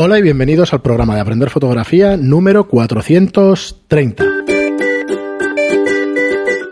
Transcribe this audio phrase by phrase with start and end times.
[0.00, 4.24] Hola y bienvenidos al programa de Aprender Fotografía número 430.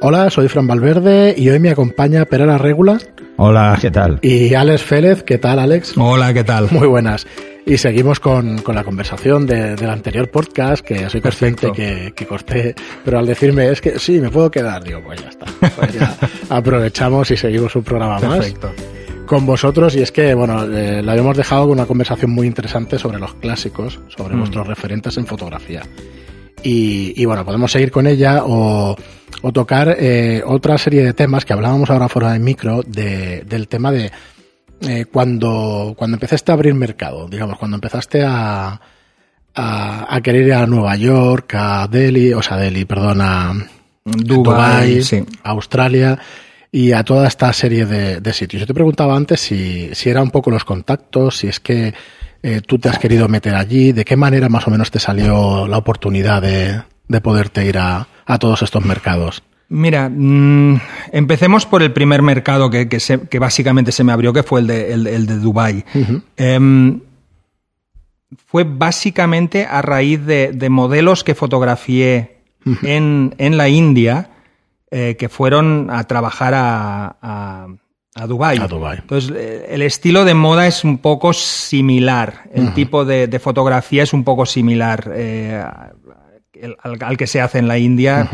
[0.01, 2.99] Hola, soy Fran Valverde y hoy me acompaña Perera Regula.
[3.39, 4.21] Hola, ¿qué tal?
[4.23, 5.95] Y Alex Félez, ¿qué tal Alex?
[5.97, 6.69] Hola, ¿qué tal?
[6.71, 7.27] Muy buenas.
[7.67, 12.27] Y seguimos con, con la conversación de- del anterior podcast, que soy consciente que, que
[12.27, 15.47] corté, pero al decirme es que sí, me puedo quedar, digo, pues ya está.
[15.77, 16.17] Pues ya
[16.49, 18.71] aprovechamos y seguimos un programa más Perfecto.
[19.27, 22.99] Con vosotros y es que, bueno, eh, la habíamos dejado con una conversación muy interesante
[22.99, 24.39] sobre los clásicos, sobre Mm.
[24.39, 25.83] vuestros referentes en fotografía.
[26.63, 28.97] Y, y, bueno, podemos seguir con ella o,
[29.43, 33.69] o tocar eh, otra serie de temas que hablábamos ahora fuera de micro de, del
[33.69, 34.11] tema de
[34.81, 38.81] eh, cuando, cuando empezaste a abrir mercado, digamos, cuando empezaste a,
[39.55, 43.53] a, a querer ir a Nueva York, a Delhi, o sea, Delhi, perdón, a
[45.03, 45.25] sí.
[45.45, 46.19] Australia
[46.73, 48.61] y a toda esta serie de, de sitios.
[48.61, 51.95] Yo te preguntaba antes si, si era un poco los contactos, si es que
[52.43, 55.67] eh, tú te has querido meter allí, de qué manera más o menos te salió
[55.67, 59.43] la oportunidad de, de poderte ir a, a todos estos mercados.
[59.69, 60.81] Mira, mm,
[61.13, 64.61] empecemos por el primer mercado que, que se- que básicamente se me abrió, que fue
[64.61, 65.85] el de, el, el de Dubái.
[66.37, 67.01] Em,
[68.47, 72.37] fue básicamente a raíz de, de modelos que fotografié
[72.83, 74.31] en, en la India,
[74.91, 77.67] eh, que fueron a trabajar a, a,
[78.15, 78.59] a Dubái.
[78.59, 78.99] A Dubái.
[79.01, 84.03] Entonces, eh, el estilo de moda es un poco similar, el tipo de, de fotografía
[84.03, 85.63] es un poco similar eh,
[86.63, 88.29] al, al- al que se hace en la India.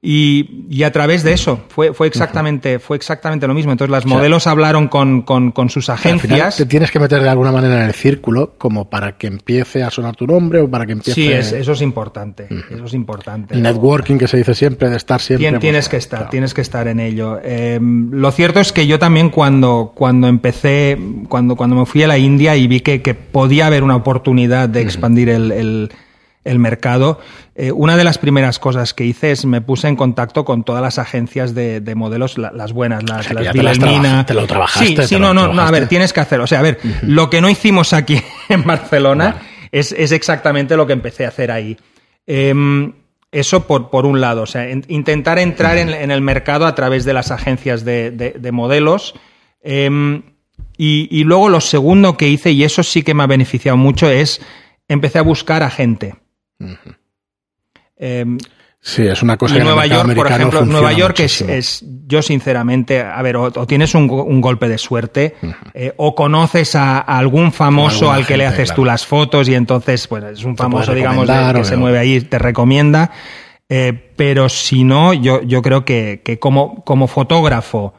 [0.00, 3.72] Y, y a través de eso fue, fue, exactamente, fue exactamente lo mismo.
[3.72, 6.56] Entonces, las modelos hablaron con, con- con sus Al final agencias.
[6.56, 9.90] te tienes que meter de alguna manera en el círculo como para que empiece a
[9.90, 12.46] sonar tu nombre o para que empiece Sí, es- eso es importante.
[12.70, 13.54] Eso es importante.
[13.54, 15.48] el networking que se dice siempre, de estar siempre.
[15.48, 16.30] Tien- pues, tienes que estar, claro.
[16.30, 17.40] tienes que estar en ello.
[17.42, 20.96] Eh, lo cierto es que yo también cuando, cuando empecé,
[21.28, 24.68] cuando, cuando me fui a la India y vi que, que podía haber una oportunidad
[24.68, 25.90] de expandir el, el-
[26.48, 27.20] el mercado,
[27.54, 30.82] eh, una de las primeras cosas que hice es me puse en contacto con todas
[30.82, 33.78] las agencias de, de modelos, la- las buenas, las, O sea, las te las
[34.26, 36.44] te lo trabajaste, Sí, sí, no, no, no, a ver, tienes que hacerlo.
[36.44, 39.36] O sea, a ver, lo que no hicimos aquí en Barcelona
[39.72, 41.76] es, es exactamente lo que empecé a hacer ahí.
[42.26, 42.92] Em,
[43.30, 46.74] eso por, por un lado, o sea, en- intentar entrar en, en el mercado a
[46.74, 49.14] través de las agencias de, de- de modelos.
[49.62, 50.22] Em,
[50.76, 54.08] y, y luego lo segundo que hice, y eso sí que me ha beneficiado mucho,
[54.08, 54.40] es
[54.88, 56.14] empecé a buscar a gente.
[57.96, 58.38] Em,
[58.80, 61.84] Sí, es una cosa y que en el Nueva York, por ejemplo, Nueva York es,
[62.06, 65.34] yo sinceramente, a ver, o, o tienes un, go- un golpe de suerte,
[65.74, 68.76] eh, o conoces a, a algún famoso al que le haces claro.
[68.76, 71.98] tú las fotos y entonces, pues es un famoso, digamos, de- que o se mueve
[71.98, 73.10] ahí, te recomienda.
[73.68, 77.94] Eh, pero si no, yo, yo creo que, que como, como fotógrafo,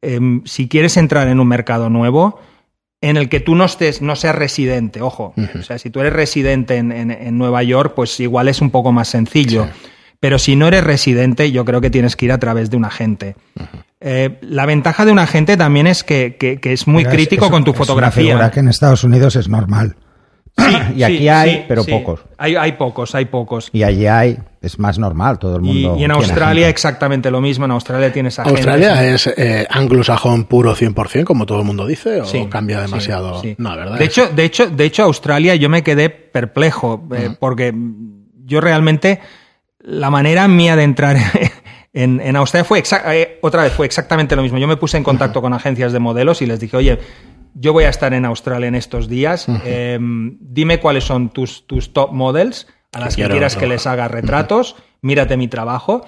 [0.00, 2.40] em, si quieres entrar en un mercado nuevo,
[3.02, 5.34] en el que tú no estés, no seas residente, ojo.
[5.58, 8.70] O sea, si tú eres residente en, en- en Nueva York, pues igual es un
[8.70, 9.68] poco más sencillo.
[10.20, 12.84] Pero si no eres residente, yo creo que tienes que ir a través de un
[12.84, 13.34] agente.
[14.00, 17.50] Eh, la ventaja de un agente también es que, que- que es muy crítico es-
[17.50, 18.24] con tu es una fotografía.
[18.24, 19.96] figura que en Estados Unidos es normal.
[20.96, 21.90] y aquí Sí, hay, sí, pero sí.
[21.90, 22.20] pocos.
[22.38, 23.70] Hay, hay pocos, hay pocos.
[23.72, 25.88] Y allí hay, es más normal, todo el Y, mundo.
[25.88, 27.64] y en tiene Australia exactamente lo mismo.
[27.64, 28.66] En Australia tienes agentes.
[28.66, 32.82] ¿Australia es eh, anglosajón puro 100%, como todo el mundo dice, o Sí, cambia sí,
[32.82, 33.40] demasiado?
[33.40, 33.54] sí.
[33.58, 33.98] No, ¿verdad?
[33.98, 37.74] De hecho, de hecho, de hecho, Australia yo me quedé perplejo eh, porque
[38.44, 39.20] yo realmente
[39.80, 41.16] la manera mía de entrar
[41.94, 44.58] en, en Australia fue eh, otra vez fue exactamente lo mismo.
[44.58, 46.98] Yo me puse en contacto con agencias de modelos y les dije, oye,
[47.54, 49.46] yo voy a estar en Australia en estos días.
[49.64, 54.08] eh, dime cuáles son tus, tus top models a las que quieras que les haga
[54.08, 54.76] retratos.
[55.00, 56.06] Mírate mi trabajo.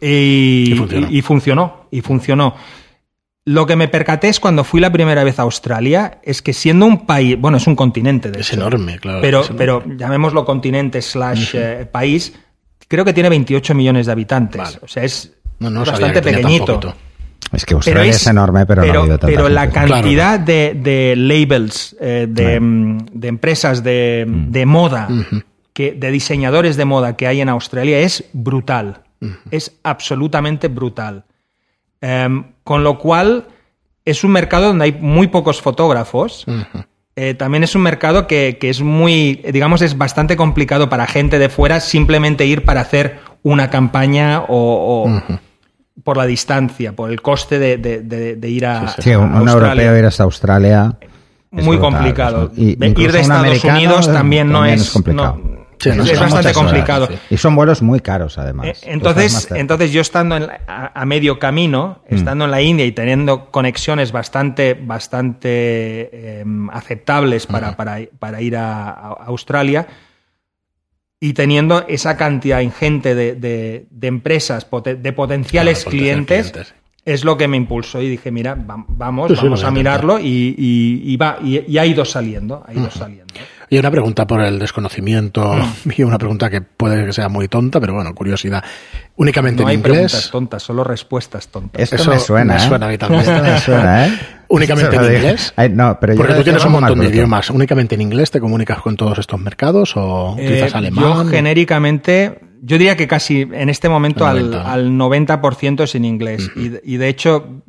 [0.00, 1.08] Y, Y funcionó.
[1.10, 2.54] y- y funcionó, y funcionó.
[3.44, 6.86] Lo que me percaté es cuando fui la primera vez a Australia, es que siendo
[6.86, 9.20] un país, bueno, es un continente, de es hecho, enorme, claro.
[9.20, 9.58] pero, enorme.
[9.58, 12.34] pero llamémoslo continente slash eh, país,
[12.88, 14.58] creo que tiene 28 millones de habitantes.
[14.60, 14.78] Vale.
[14.82, 16.94] O sea, es no, no sabía bastante que tenía tan pequeñito.
[17.52, 19.74] Es que Australia es, enorme, pero, no ha habido tanta pero la gente.
[19.74, 25.08] cantidad de, de labels, eh, de, mm, de empresas de, de moda,
[25.74, 29.02] que, de diseñadores de moda que hay en Australia es brutal.
[29.52, 31.24] Es absolutamente brutal.
[32.00, 33.46] Em, con lo cual,
[34.04, 36.44] es un mercado donde hay muy pocos fotógrafos.
[37.14, 41.38] Eh, también es un mercado que, que es muy, digamos, es bastante complicado para gente
[41.38, 45.22] de fuera simplemente ir para hacer una campaña o, o
[46.04, 49.40] por la distancia, por el coste de, de- de- de ir a, Sí, un, a
[49.42, 49.82] un Australia.
[49.84, 50.96] europeo ir hasta Australia.
[51.00, 52.50] es Muy brutal, complicado.
[52.52, 55.36] es- y Ve- ir de un Estados americano Unidos también no también es, complicado.
[55.44, 55.52] no-
[55.84, 57.08] es, bastante complicado.
[57.28, 58.68] Y son vuelos muy caros, además.
[58.68, 60.36] Eh, entonces, entonces yo estando
[60.68, 62.14] a, medio camino, mm.
[62.14, 68.90] estando en la India y teniendo conexiones bastante, bastante em, aceptables para, para, ir a,
[69.26, 69.86] Australia,
[71.22, 76.74] y teniendo esa cantidad ingente de, empresas, de potenciales clientes,
[77.04, 81.78] es lo que me impulsó y dije, mira, vamos, vamos a mirarlo y, va, y,
[81.78, 83.34] ha ido saliendo, ha ido saliendo.
[83.70, 85.54] Y una pregunta por el desconocimiento,
[85.96, 88.62] y una pregunta que puede que sea muy tonta, pero bueno, curiosidad.
[89.14, 89.94] ¿Únicamente no en hay inglés?
[89.94, 91.80] preguntas tontas, solo respuestas tontas.
[91.80, 92.68] Esto Eso me suena, me ¿eh?
[92.68, 93.22] suena a mí también.
[93.22, 94.18] Esto me suena, ¿eh?
[94.52, 95.54] ¿Únicamente en inglés?
[95.70, 97.50] no, pero Porque tú tienes un montón de idiomas.
[97.50, 101.04] ¿Únicamente en inglés te comunicas con todos estos mercados o eh, utilizas alemán?
[101.04, 106.50] Yo genéricamente, yo diría que casi en este momento al, 90% es en inglés.
[106.56, 107.62] y, y de hecho,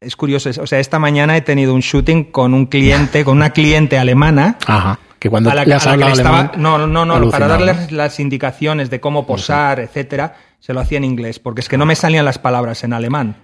[0.00, 3.50] es curioso, o sea, esta mañana he tenido un shooting con un cliente, con una
[3.50, 4.58] cliente alemana.
[4.66, 9.00] Ajá que cuando a la, le estaba, no, no, no, para darles las indicaciones de
[9.00, 12.38] cómo posar, etcétera, se lo hacía en inglés, porque es que no me salían las
[12.38, 13.36] palabras en alemán.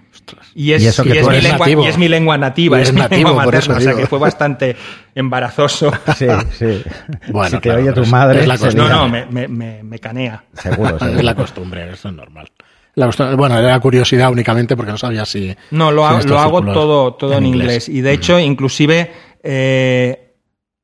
[0.55, 3.33] Y es, eso y es, mi, lengua, y es mi lengua nativa, es mi lengua
[3.33, 4.75] materna, o sea que fue bastante
[5.15, 5.91] embarazoso.
[6.17, 6.83] Sí, sí.
[7.29, 8.45] Bueno, si te oye tu madre,
[8.75, 10.43] no, no, me, me, me, canea.
[10.53, 11.19] Seguro, seguro.
[11.19, 12.51] Es la costumbre, eso es normal.
[12.95, 15.55] La, bueno, era curiosidad únicamente porque no sabía si.
[15.71, 17.87] No, lo, hago, lo hago todo, todo en, inglés.
[17.87, 19.11] Y de hecho, inclusive,
[19.43, 20.35] eh,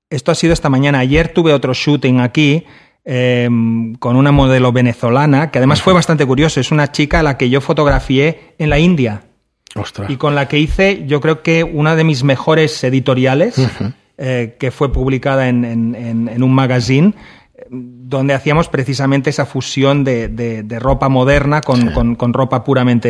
[0.09, 0.99] esto ha sido esta mañana.
[0.99, 2.65] Ayer tuve otro shooting aquí
[3.03, 6.61] em, con una modelo venezolana, que además fue bastante curioso.
[6.61, 9.23] Es una chica a la que yo fotografié en la India.
[10.09, 13.55] Y con la que hice, yo creo que una de mis mejores editoriales,
[14.17, 17.13] eh, que fue publicada en, un magazine,
[17.69, 23.09] donde hacíamos precisamente esa fusión de, ropa moderna con, ropa puramente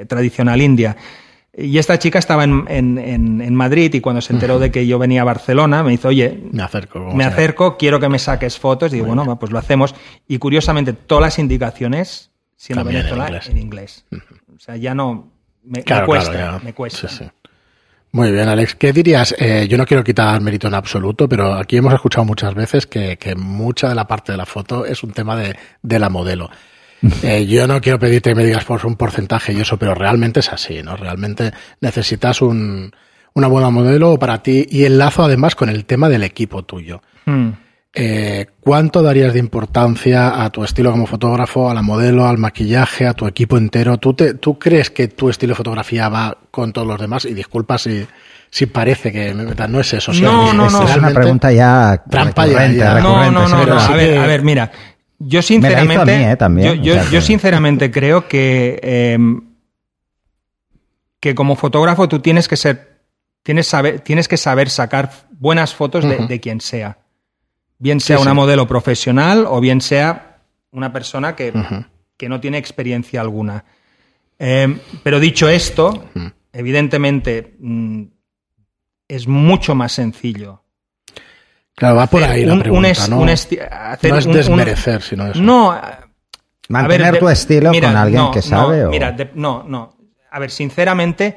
[0.00, 0.96] eh, tradicional india.
[1.58, 5.22] Y esta chica estaba en, en, Madrid y cuando se enteró de que yo venía
[5.22, 8.92] a Barcelona me dice, oye, me acerco, me acerco quiero que me saques fotos.
[8.92, 9.94] Y digo, bueno, pues lo hacemos.
[10.28, 14.04] Y curiosamente, todas las indicaciones, siendo venezolana, en inglés.
[14.54, 15.32] O sea, ya no...
[15.66, 17.08] Me, cuesta, me cuesta.
[18.12, 18.76] Muy bien, Alex.
[18.76, 19.34] ¿Qué dirías?
[19.38, 23.18] Eh, yo no quiero quitar mérito en absoluto, pero aquí hemos escuchado muchas veces que,
[23.18, 26.50] que mucha de la parte de la foto es un tema de, de la modelo.
[27.22, 30.40] Eh, yo no quiero pedirte que me digas por un porcentaje y eso, pero realmente
[30.40, 30.96] es así, ¿no?
[30.96, 32.90] Realmente necesitas un,
[33.34, 37.02] una buena modelo para ti y enlazo además con el tema del equipo tuyo.
[37.26, 37.50] Hmm.
[37.98, 43.06] Eh, ¿Cuánto darías de importancia a tu estilo como fotógrafo, a la modelo, al maquillaje,
[43.06, 43.96] a tu equipo entero?
[43.96, 47.24] ¿Tú, te, ¿Tú crees que tu estilo de fotografía va con todos los demás?
[47.24, 48.06] Y disculpa si,
[48.50, 50.12] si parece que no es eso.
[50.12, 50.82] no, no, no.
[50.86, 53.78] Es una pregunta ya trampa ya, No, no, no.
[53.78, 54.70] A ver, a ver, mira.
[55.18, 56.80] Yo sinceramente, ¿eh?
[57.10, 59.40] yo, sinceramente creo que, em,
[61.18, 63.00] que como fotógrafo tú tienes que ser,
[63.42, 66.98] tienes, saber, tienes que saber sacar buenas fotos de, quien sea.
[67.78, 70.38] Bien sea una modelo profesional o bien sea
[70.70, 71.52] una persona que,
[72.16, 73.64] que no tiene experiencia alguna.
[74.38, 76.08] Em, pero dicho esto,
[76.52, 78.02] evidentemente mm,
[79.08, 80.62] es mucho más sencillo
[81.76, 83.24] Claro, va por ahí la pregunta, ¿no?
[83.24, 85.40] no es desmerecer, sino eso.
[85.40, 85.78] No.
[86.68, 88.84] Mantener tu estilo con alguien que sabe.
[88.84, 89.96] No, Mira, no, no.
[90.30, 91.36] A ver, sinceramente,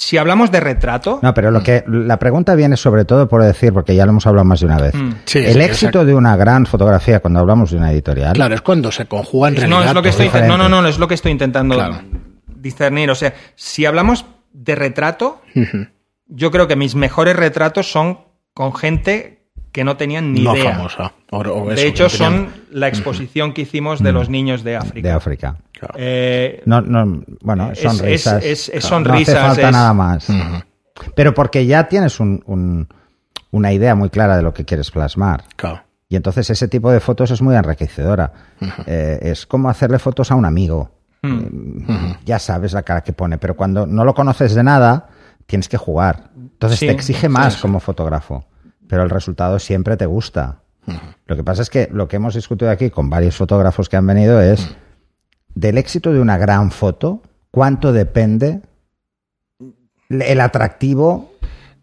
[0.00, 1.20] si hablamos de retrato.
[1.22, 4.26] No, pero lo que la pregunta viene sobre todo por decir, porque ya lo hemos
[4.26, 4.94] hablado más de una vez.
[4.94, 5.12] Mm.
[5.34, 8.32] el éxito de una gran fotografía cuando hablamos de una editorial.
[8.32, 9.78] Claro, es cuando se conjuga en realidad.
[9.78, 11.76] No, es lo que estoy, no, no, no, es lo que estoy intentando
[12.46, 13.10] discernir.
[13.10, 14.24] O sea, si hablamos
[14.54, 15.42] de retrato,
[16.26, 18.20] yo creo que mis mejores retratos son
[18.54, 19.39] con gente
[19.72, 20.72] que no tenían ni no idea.
[20.72, 21.12] famosa.
[21.74, 25.08] de hecho, son la exposición que hicimos de los niños de África.
[25.08, 25.56] De África.
[25.96, 28.44] Eh, no, no, bueno, sonrisas.
[28.44, 29.34] Es, es, sonrisas.
[29.34, 30.26] No hace falta nada más.
[31.14, 32.88] Pero porque ya tienes un,
[33.50, 35.44] una idea muy clara de lo que quieres plasmar.
[35.56, 35.82] Claro.
[36.08, 38.32] Y entonces ese tipo de fotos es muy enriquecedora.
[38.86, 40.90] Eh, es como hacerle fotos a un amigo.
[41.22, 45.08] Eh, ya sabes la cara que pone, pero cuando no lo conoces de nada,
[45.46, 46.30] tienes que jugar.
[46.36, 48.44] Entonces te exige más como fotógrafo,
[48.90, 50.56] pero el resultado siempre te gusta.
[51.26, 54.04] Lo que pasa es que lo que hemos discutido aquí con varios fotógrafos que han
[54.04, 54.74] venido es
[55.54, 58.62] del éxito de una gran foto, cuánto depende
[60.08, 61.34] el atractivo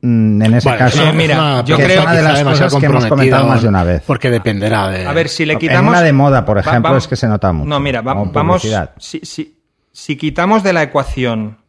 [0.02, 1.14] mm, en ese caso.
[1.14, 3.86] mira, yo creo que es una de las cosas que hemos comentado más de una
[3.86, 4.04] vez.
[4.06, 5.06] Porque dependerá de.
[5.06, 5.90] A ver, si le quitamos.
[5.90, 7.70] una de moda, por ejemplo, es que se nota mucho.
[7.70, 8.62] No, mira, vamos.
[8.98, 9.58] Si, si,
[9.94, 11.60] si quitamos de la ecuación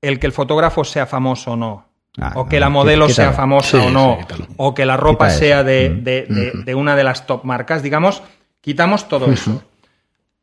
[0.00, 3.84] el que el fotógrafo sea famoso o no, ah, o que la modelo sea famosa
[3.84, 4.18] o no,
[4.56, 5.66] o que la ropa sea mm.
[5.66, 8.22] de, una de las top marcas, digamos,
[8.60, 9.62] quitamos todo eso.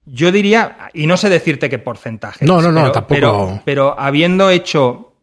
[0.05, 2.43] Yo diría, y no sé decirte qué porcentaje.
[2.45, 3.61] No, no, no, tampoco.
[3.63, 5.13] Pero, habiendo hecho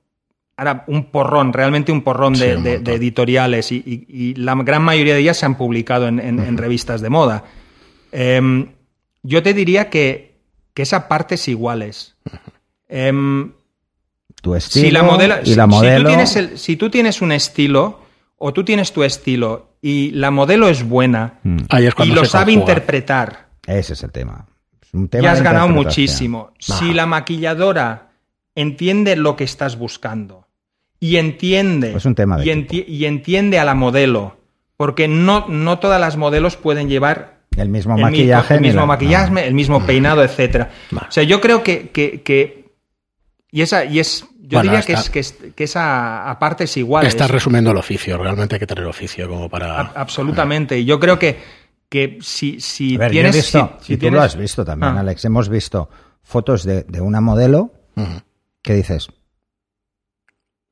[0.57, 4.35] ahora un porrón, realmente un porrón Sí, de, un de- de editoriales y, y- y
[4.37, 7.45] la gran mayoría de ellas se han publicado en, en- en revistas de moda.
[8.13, 8.69] Em,
[9.23, 10.37] yo te diría que,
[10.73, 12.15] que esa partes iguales.
[12.89, 13.53] Em,
[14.43, 16.03] Tu estilo si la modelo, y si- la si modelo.
[16.05, 18.01] tú tienes el- si tú tienes un estilo
[18.39, 22.53] o tú tienes tu estilo y la modelo es buena Mm, es y lo sabe
[22.55, 22.73] conjuga.
[22.73, 24.47] interpretar, Ese es el tema.
[24.81, 26.53] Es un tema ya de has ganado muchísimo.
[26.61, 28.11] Si la maquilladora
[28.55, 30.47] entiende lo que estás buscando
[31.01, 34.37] y entiende, Es un tema de y, enti- y entiende a la modelo,
[34.77, 38.55] porque no, no todas las modelos pueden llevar El mismo el, maquillaje.
[38.55, 39.39] mismo, el mismo la- maquillaje, no.
[39.41, 40.71] el mismo peinado, etcétera.
[40.93, 41.09] Vale.
[41.09, 42.66] O sea, yo creo que, que- que-
[43.57, 46.77] y esa y es yo Bueno, diría que es que, es, que esa aparte es
[46.77, 47.07] igual.
[47.07, 49.81] Estás es- resumiendo el oficio, realmente hay que tener oficio como para...
[49.81, 50.79] a- absolutamente.
[50.79, 51.39] Y yo creo que,
[51.89, 54.97] que si, si A ver, yo tienes visto, si- tú tienes- lo has visto también,
[54.97, 55.01] Ah.
[55.01, 55.25] Alex.
[55.25, 55.89] Hemos visto
[56.23, 57.73] fotos de, de una modelo
[58.63, 59.09] que dices.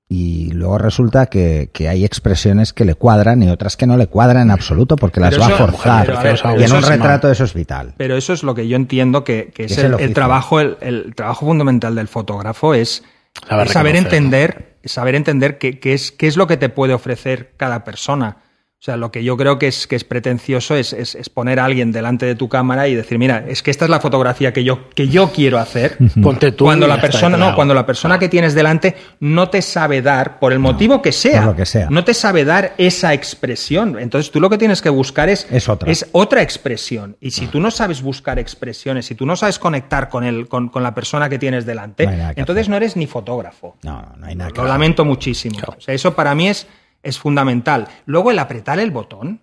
[0.09, 4.07] Y luego resulta que, que hay expresiones que le cuadran y otras que no le
[4.07, 6.07] cuadran en absoluto porque las va a forzar.
[6.07, 7.95] pero, a ver, y en eso un es- retrato eso es vital.
[7.97, 10.15] Pero eso es lo que yo entiendo que, que es, Es el, el el oficio.
[10.15, 13.03] trabajo, el, el trabajo fundamental del fotógrafo es
[13.49, 16.93] Saber es saber entender, saber entender qué, qué es, qué es lo que te puede
[16.95, 18.37] ofrecer cada persona.
[18.85, 21.59] O sea, lo que yo creo que es, que es pretencioso es, es- es poner
[21.59, 24.53] a alguien delante de tu cámara y decir, mira, es que esta es la fotografía
[24.53, 25.97] que yo, que yo quiero hacer.
[26.23, 30.03] Ponte tú cuando la persona, no, cuando la persona que tienes delante no te sabe
[30.03, 31.87] dar, por el motivo que sea, por lo que sea.
[31.89, 33.99] no te sabe dar esa expresión.
[33.99, 35.91] Entonces tú lo que tienes que buscar es, Es otra.
[36.13, 37.17] otra expresión.
[37.23, 40.69] Y si tú no sabes buscar expresiones, si tú no sabes conectar con, el, con,
[40.69, 42.69] con la persona que tienes delante, No entonces hacer.
[42.71, 43.77] no eres ni fotógrafo.
[43.83, 44.73] No, no, no hay nada que Lo hacer.
[44.75, 45.57] lamento muchísimo.
[45.75, 46.67] O sea, eso para mí es,
[47.05, 47.87] es fundamental.
[48.07, 49.41] Luego el apretar el botón.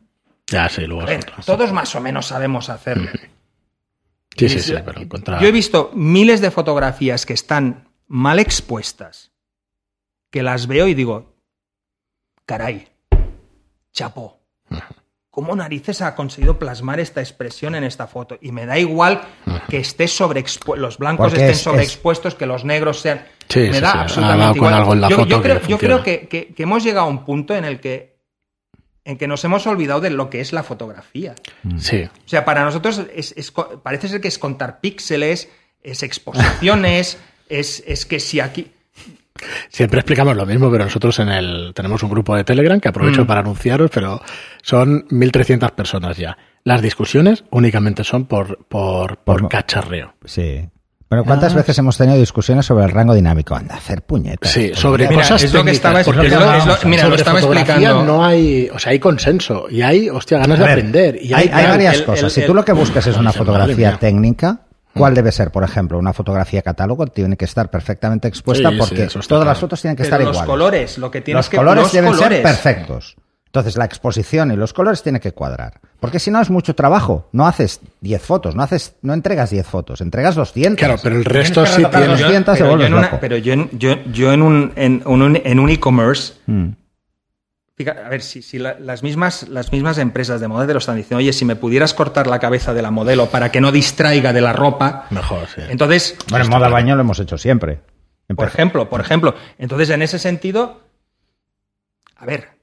[0.48, 3.10] Ya, sí, luego ver, todos más o menos sabemos hacerlo.
[4.38, 5.41] Sí, sí, sí, pero encontrar...
[5.41, 9.32] Yo he visto miles de fotografías que están mal expuestas,
[10.30, 11.36] que las veo y digo,
[12.46, 12.88] caray,
[13.94, 14.39] chapo,
[15.30, 18.38] ¿cómo narices ha conseguido plasmar esta expresión en esta foto?
[18.41, 19.22] Y me da igual
[19.70, 23.25] que esté sobreexpu- los blancos Porque estén es- es- sobreexpuestos, que los negros sean...
[23.51, 24.74] Sí, me sí, da sí, ha absolutamente dado con igual.
[24.74, 25.79] algo en la yo, foto yo que creo, yo funciona.
[26.01, 28.12] creo que, que- que hemos llegado a un punto en el que
[29.03, 31.34] en que nos hemos olvidado de lo que es la fotografía.
[31.79, 35.50] Sí, O sea, para nosotros es, es parece ser que es contar píxeles,
[35.81, 37.17] es exposiciones,
[37.50, 38.72] es, es que si aquí...
[39.70, 43.24] Siempre explicamos lo mismo, pero nosotros en el tenemos un grupo de Telegram que aprovecho
[43.24, 43.27] Mm.
[43.27, 44.22] para anunciaros, pero
[44.62, 46.38] son 1.300 personas ya.
[46.63, 50.13] Las discusiones únicamente son por, por, por Por- cacharreo.
[50.25, 50.70] Sí.
[51.12, 53.53] Pero ¿cuántas veces hemos tenido discusiones sobre el rango dinámico?
[53.53, 54.50] Anda, hacer puñetas.
[54.50, 56.89] Sí, sobre Mira, cosas es lo que técnicas, estaba- porque es lo- no, es lo-
[56.89, 58.03] mira, lo estaba explicando.
[58.06, 61.20] No hay, o sea, hay consenso y hay, hostia, ganas de aprender.
[61.22, 62.24] Y hay, varias el- cosas.
[62.24, 63.98] el- si tú lo que buscas es una fotografía mía.
[64.00, 64.62] técnica,
[64.96, 65.51] ¿cuál debe ser?
[65.51, 69.82] Por ejemplo, una fotografía catálogo tiene que estar perfectamente expuesta Sí, porque todas las fotos
[69.82, 70.50] tienen que Pero estar los iguales.
[70.50, 71.58] colores, lo que tienes los que...
[71.58, 72.38] colores los deben colores.
[72.38, 73.15] ser perfectos.
[73.51, 75.81] Entonces la exposición y los colores tienen que cuadrar.
[76.00, 77.27] Porque si no es mucho trabajo.
[77.34, 80.77] No haces 10 fotos, no haces, no entregas 10 fotos, entregas 200.
[80.79, 83.01] Claro, pero el Tienes resto sí tiene- Yo- 200 se pero, yo vuelves en una-
[83.08, 83.17] loco.
[83.20, 86.70] pero yo en, yo, yo en un, en un, en un e-commerce, Mm.
[88.05, 90.96] a ver, si, si la- las, mismas, las mismas empresas de moda te lo están
[90.96, 94.31] diciendo, oye, si me pudieras cortar la cabeza de la modelo para que no distraiga
[94.31, 95.62] de la ropa, Mejor, sí.
[95.67, 97.81] entonces, Bueno, en moda baño lo hemos hecho siempre.
[98.34, 100.79] por ejemplo, por ejemplo, entonces en ese sentido,
[102.15, 102.61] a ver,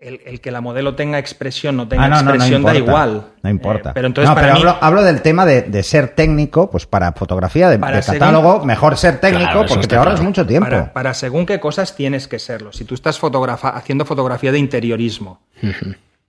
[0.00, 2.74] el, el que la modelo tenga expresión no tenga Ah, no, no, no expresión da
[2.76, 3.26] igual.
[3.42, 3.90] No importa.
[3.90, 6.70] Eh, pero entonces No, para pero mí, hablo, hablo del tema de, de ser técnico,
[6.70, 10.14] pues para fotografía de, Para de según- catálogo, mejor ser técnico Claro, porque te ahorras
[10.14, 10.28] claro.
[10.28, 10.70] mucho tiempo.
[10.70, 12.72] Para, para según qué cosas tienes que serlo.
[12.72, 15.40] Si tú estás fotografa- haciendo fotografía de interiorismo,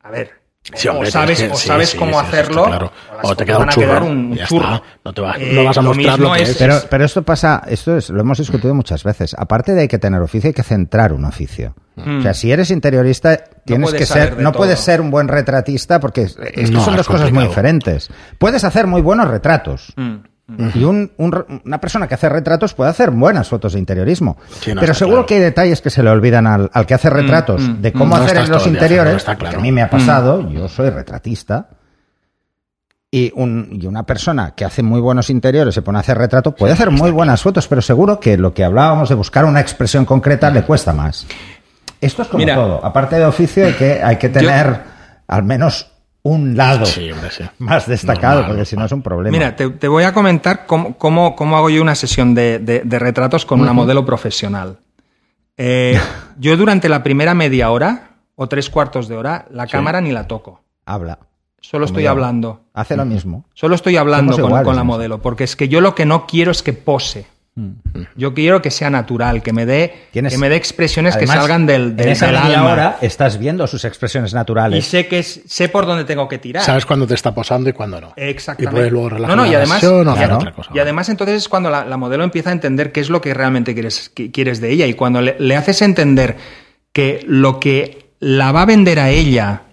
[0.01, 0.31] a ver,
[0.73, 2.91] Sí, o sabes, que- o sabes sí, cómo sí, hacerlo, claro.
[3.23, 4.39] O te queda un churro, un.
[5.03, 6.55] No te va- Eh, no vas a mostrar lo que es.
[6.57, 9.35] Pero, es- pero esto pasa, esto es, lo hemos discutido muchas veces.
[9.37, 11.73] Aparte de hay que tener oficio, hay que centrar un oficio.
[11.97, 13.35] O sea, si eres interiorista,
[13.65, 13.91] tienes Mm.
[13.91, 14.59] puedes que ser, no todo.
[14.59, 17.43] puedes ser un buen retratista porque es- es que No, son es dos cosas muy
[17.45, 18.09] diferentes.
[18.37, 19.91] Puedes hacer muy buenos retratos.
[19.97, 20.15] Mm.
[20.73, 24.37] Y un- un una persona que hace retratos puede hacer buenas fotos de interiorismo.
[24.61, 25.25] Sí, no, pero seguro claro.
[25.27, 28.17] que hay detalles que se le olvidan al, al que hace retratos mm, de cómo
[28.17, 29.23] No hacer los día interiores.
[29.23, 29.59] claro.
[29.59, 31.69] a mí me ha pasado, yo soy retratista.
[33.11, 36.53] Y, un, y una persona que hace muy buenos interiores se pone a hacer retrato,
[36.53, 40.05] puede hacer muy buenas fotos, pero seguro que lo que hablábamos de buscar una expresión
[40.05, 41.25] concreta le cuesta más.
[41.99, 42.53] Esto es como Mira.
[42.55, 42.85] todo.
[42.85, 44.79] Aparte de oficio, hay que, hay que tener
[45.27, 45.91] al menos
[46.29, 47.43] un lado Sí, hombre, sí.
[47.59, 49.31] más destacado, Normal, porque si no es un problema.
[49.37, 52.81] Mira, te, te voy a comentar cómo, cómo- cómo hago yo una sesión de, de-
[52.83, 54.77] de retratos con una modelo profesional.
[55.57, 55.99] Eh,
[56.39, 60.27] yo durante la primera media hora o tres cuartos de hora, la cámara ni la
[60.27, 60.61] toco.
[60.85, 61.19] Habla.
[61.61, 62.11] Solo estoy yo.
[62.11, 62.61] hablando.
[62.73, 63.43] Hace lo mismo.
[63.53, 66.05] Solo estoy hablando Somos con, iguales con la modelo, porque es que yo lo que
[66.05, 67.27] no quiero es que pose.
[68.15, 71.65] Yo quiero que sea natural, que me dé, que me dé expresiones Además, que salgan
[71.65, 72.71] del, del, en esa del alma.
[72.71, 74.85] hora estás viendo sus expresiones Y naturales.
[74.85, 76.63] sé que es- sé por dónde tengo que tirar.
[76.63, 78.13] Sabes cuándo te está posando y cuándo no.
[78.15, 78.71] Exactamente.
[78.71, 80.53] Y puedes luego relajar No, no, y la además- sesión o y hacer además- otra
[80.53, 80.71] cosa.
[80.73, 83.33] Y además entonces es cuando la, la modelo empieza a entender qué es lo que
[83.33, 84.85] realmente quieres, que- quieres de ella.
[84.87, 86.37] Y cuando le, le haces entender
[86.93, 89.63] que lo que la va a vender a ella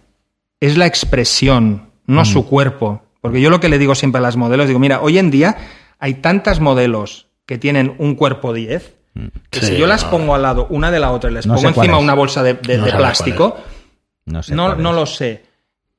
[0.60, 2.26] es la expresión, no Mm.
[2.26, 3.02] su cuerpo.
[3.20, 5.56] Porque yo lo que le digo siempre a las modelos, digo, mira, hoy en día
[5.98, 8.94] hay tantas modelos que tienen un cuerpo 10,
[9.50, 10.10] que Sí, si yo las no.
[10.10, 12.54] pongo al lado una de la otra y les No pongo encima una bolsa de,
[12.54, 13.56] de- No plástico,
[14.26, 14.42] No
[14.76, 15.45] no, lo sé.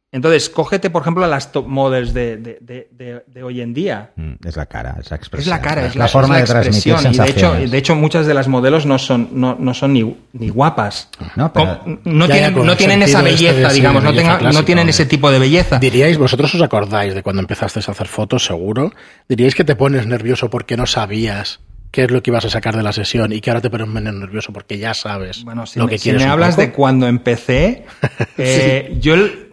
[0.10, 4.12] Entonces, cógete, por ejemplo, las top models de, de- de- de- de hoy en día.
[4.16, 5.50] Mm, Es la cara, es la Es expresión.
[5.54, 7.14] la cara, es la, la forma es de la transmitir expresión.
[7.14, 7.72] Y de hecho, sensaciones.
[7.72, 11.10] de hecho, muchas de las modelos no son, no, no son ni, ni guapas.
[11.36, 14.64] No, pero- no tienen, no tienen esa este de belleza, digamos, no, belleza tenga- no
[14.64, 14.92] tienen hombre.
[14.92, 15.78] ese tipo de belleza.
[15.80, 18.94] Diríais, vosotros os acordáis de cuando empezasteis a hacer fotos, seguro.
[19.28, 21.60] Diríais que te pones nervioso porque no sabías
[21.92, 23.88] qué es lo que ibas a sacar de la sesión y que ahora te pones
[23.90, 26.22] menos nervioso porque ya sabes Bueno, si lo me, que si quieres.
[26.22, 26.62] me un hablas poco.
[26.62, 27.84] de cuando empecé,
[28.38, 29.14] eh, yo...
[29.16, 29.47] el-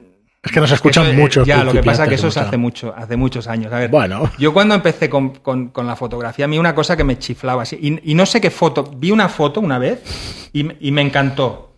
[0.45, 1.47] Es que nos escuchan eso, muchos.
[1.47, 3.73] Ya, lo que pasa es que eso es hace, mucho, hace muchos años.
[3.73, 4.31] A ver, Bueno.
[4.39, 7.63] yo cuando empecé con, con- con la fotografía, a mí una cosa que me chiflaba
[7.63, 10.91] así, y, y no sé qué foto, vi una foto una vez y, me- y
[10.93, 11.75] me encantó.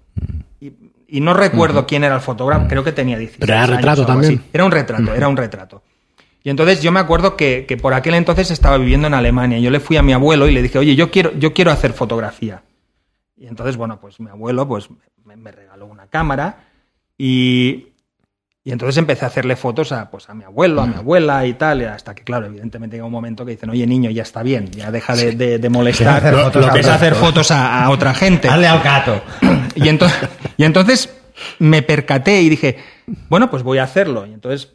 [0.61, 0.73] Y,
[1.08, 4.42] y no recuerdo quién era el fotógrafo, creo que tenía 16 Pero era retrato también.
[4.52, 5.82] Era un retrato, era un retrato.
[6.42, 9.58] Y entonces yo me acuerdo que, que por aquel entonces estaba viviendo en Alemania.
[9.58, 11.92] Yo le fui a mi abuelo y le dije, oye, yo quiero, yo quiero hacer
[11.92, 12.62] fotografía.
[13.37, 14.88] Y entonces, bueno, pues mi abuelo pues,
[15.25, 16.64] me, me regaló una cámara
[17.18, 17.88] y,
[18.68, 21.54] y entonces empecé a hacerle fotos a, pues, a mi abuelo, a mi abuela y
[21.54, 24.42] tal, y hasta que, claro, evidentemente llega un momento que dicen, oye, niño, ya está
[24.42, 27.85] bien, ya deja de, de- de molestar, hacer fotos lo que es hacer fotos a,
[27.85, 28.49] a otra gente.
[28.49, 29.23] Hazle al gato.
[29.76, 30.18] Y entonces,
[30.56, 31.14] y entonces
[31.61, 32.78] me percaté y dije,
[33.28, 34.26] bueno, pues voy a hacerlo.
[34.26, 34.73] Y entonces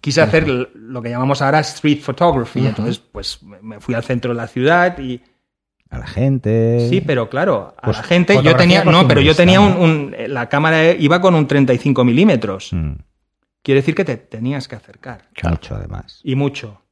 [0.00, 2.66] quise hacer lo que llamamos ahora street photography.
[2.66, 5.20] Entonces, pues me fui al centro de la ciudad y
[5.90, 6.88] A la gente.
[6.90, 10.16] sí, pero claro, a Pues, la gente yo tenía, no, pero yo tenía un, un-
[10.28, 12.72] la cámara iba con un 35 milímetros.
[12.72, 12.92] Mm,
[13.62, 16.20] Quiere decir que te tenías que acercar Mucho, además.
[16.22, 16.82] y mucho.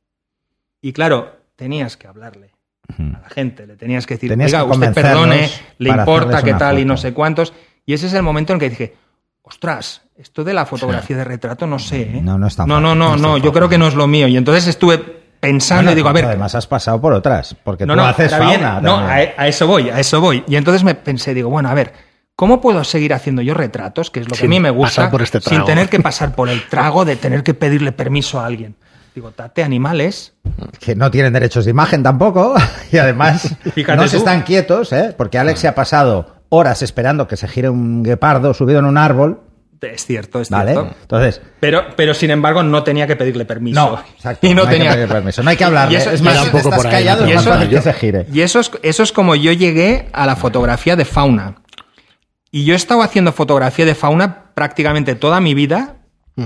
[0.81, 2.51] Y claro, tenías que hablarle
[2.99, 3.15] Mm.
[3.17, 5.49] a la gente, le tenías que decir, Tenías oiga, que usted perdone,
[5.79, 7.53] le importa qué tal y no sé cuántos.
[7.87, 8.95] Y ese es el momento en que dije,
[9.43, 12.21] ostras, esto de la fotografía de retrato no sé, ¿eh?
[12.23, 14.07] No, no es tan No, no, no, no no, yo creo que no es lo
[14.07, 14.29] mío.
[14.29, 17.55] Y entonces estuve pensando Bueno, y digo, a ver, Además, has pasado por otras.
[17.63, 18.81] Porque no, tú no, haces está bien, fauna.
[18.81, 20.45] no, a, a eso voy, a eso voy.
[20.47, 21.93] Y entonces me pensé, digo, bueno, a ver,
[22.37, 25.11] ¿cómo puedo seguir haciendo yo retratos, que es lo que Sin a mí me gusta,
[25.11, 28.47] por este sin tener que pasar por el trago de tener que pedirle permiso a
[28.47, 28.77] alguien?
[29.15, 30.35] Digo, tate animales,
[30.81, 32.57] que no tienen derechos de imagen tampoco
[32.91, 33.57] y además
[33.97, 35.15] no se están quietos, ¿eh?
[35.17, 38.99] porque Alex se ha pasado horas esperando que se gire un guepardo subido en un
[38.99, 39.41] árbol,
[39.85, 40.73] es cierto, es ¿vale?
[40.73, 40.95] cierto.
[41.03, 43.81] Entonces, Pero, pero sin embargo no tenía que pedirle permiso.
[43.81, 46.23] no, exacto, Y no, hay que tenía pedir permiso, no hay que hablarle, eso- es
[46.23, 48.27] más, un poco por Y eso- fácil que se gire.
[48.33, 51.57] Y eso es, eso es como yo llegué a la fotografía de fauna.
[52.51, 55.97] Y yo he estado haciendo fotografía de fauna prácticamente toda mi vida,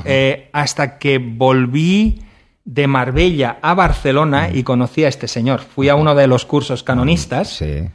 [0.05, 2.23] eh, hasta que volví
[2.65, 5.61] de Marbella a Barcelona y conocí a este señor.
[5.61, 7.89] Fui a uno de los cursos canonistas Sí.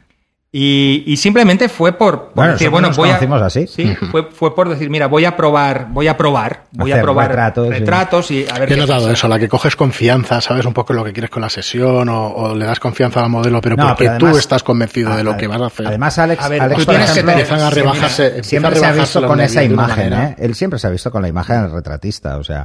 [0.56, 3.66] Y, y simplemente fue por, por Bueno, decir, bueno, nos voy a, conocimos así.
[3.66, 7.02] Sí, fue, fue por decir, mira, voy a probar, voy a probar, voy a Hacer
[7.04, 7.72] probar retratos, sí.
[7.72, 10.72] retratos y a ver Yo he qué notado eso, la que coges confianza, sabes un
[10.72, 13.74] poco lo que quieres con la sesión o, o le das confianza al modelo, pero
[13.74, 15.88] No, porque pero tú además- estás convencido de lo que vas a hacer.
[15.88, 18.42] Además, Alex, A ver, Alex, tú por tienes que ejemplo, tener- empiezan a mira, rebajarse,
[18.44, 20.12] siempre a se ha visto con esa imagen.
[20.12, 20.36] ¿eh?
[20.38, 22.64] Él siempre se ha visto con la imagen del retratista, o sea,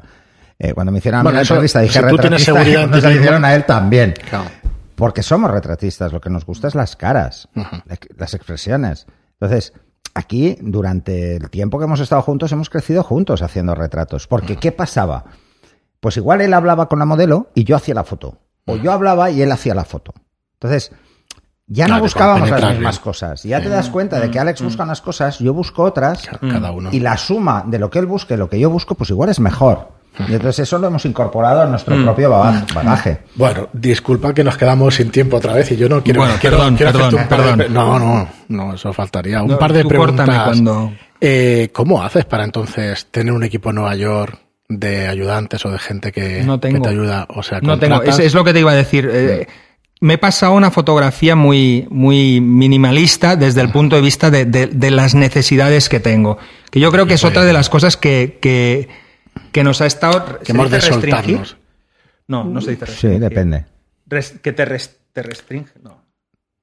[0.61, 2.97] eh, cuando me hicieron a mí Bueno, la entrevista dije si tú tienes retratista, seguridad
[2.97, 4.13] y se la hicieron a él también.
[4.29, 4.45] Claro.
[4.99, 9.07] Porque somos retratistas, lo que nos gusta es las caras, la- las expresiones.
[9.39, 9.73] Entonces,
[10.13, 14.27] aquí, durante el tiempo que hemos estado juntos, hemos crecido juntos haciendo retratos.
[14.27, 15.25] Porque, ¿qué pasaba?
[15.99, 18.37] Pues igual él hablaba con la modelo y yo hacía la foto.
[18.65, 20.13] O yo hablaba y él hacía la foto.
[20.53, 20.91] Entonces,
[21.67, 23.43] ya Claro, no buscábamos las mismas cosas.
[23.43, 26.27] Ya te das cuenta de que Alex busca unas cosas, yo busco otras.
[26.39, 26.89] Cada uno.
[26.91, 29.29] Y la suma de lo que él busque y lo que yo busco, pues igual
[29.29, 29.98] es mejor.
[30.27, 33.19] Y entonces eso lo hemos incorporado a nuestro propio baba- bagaje.
[33.35, 36.21] Bueno, disculpa que nos quedamos sin tiempo otra vez y yo no quiero.
[36.21, 37.73] Bueno, quiero- perdón, quiero perdón, un par de perdón.
[37.73, 39.41] no, no, no, eso faltaría.
[39.41, 40.27] Un No, par de preguntas.
[40.45, 45.71] cuando- Eh, ¿Cómo haces para entonces tener un equipo en Nueva York de ayudantes o
[45.71, 46.75] de gente que, No tengo.
[46.77, 47.25] que te ayuda?
[47.29, 49.09] O sea, No tengo, es, lo que te iba a decir.
[49.11, 49.47] Eh,
[50.01, 54.67] me he pasado una fotografía muy, muy minimalista desde el punto de vista de, de-
[54.67, 56.37] de las necesidades que tengo.
[56.71, 58.87] Que yo creo que es otra de las cosas que, que,
[59.51, 60.39] que nos ha estado...
[60.39, 61.57] que ¿se hemos de soltarnos.
[62.27, 63.19] No, no se dice Sí, restringir.
[63.21, 63.65] depende.
[64.05, 66.03] Res- que te, res- te restringe, no.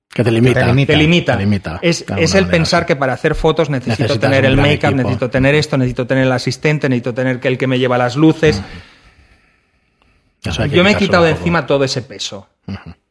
[0.08, 0.60] Que te limita.
[0.60, 0.92] te limita.
[0.92, 1.32] Te limita.
[1.36, 2.86] Te limita, Es, es el pensar sí.
[2.86, 6.32] que para hacer fotos necesito Necesitas tener el make-up, necesito tener esto, necesito tener el
[6.32, 8.62] asistente, necesito tener que el que me lleva las luces.
[10.70, 12.48] Yo me he quitado de encima todo ese peso.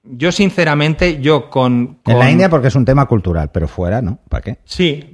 [0.07, 4.19] Yo sinceramente, yo con, En la India porque es un tema cultural, pero fuera, ¿no?
[4.29, 4.57] ¿Para qué?
[4.65, 5.11] Sí,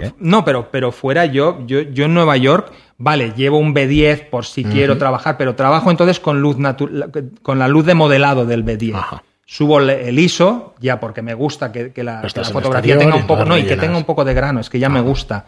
[0.00, 0.12] qué?
[0.18, 4.44] no, pero, pero fuera yo, yo, yo en Nueva York, vale, llevo un B10 por
[4.44, 6.56] si quiero trabajar, pero trabajo entonces con luz
[7.42, 8.94] con la luz de modelado del B10.
[8.94, 9.22] Ajá.
[9.44, 13.44] Subo el- ISO, ya porque me gusta que, que la, que fotografía tenga un poco,
[13.44, 15.44] no, y que tenga un poco de grano, es que ya me gusta.